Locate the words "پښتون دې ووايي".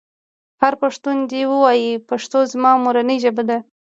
0.81-1.91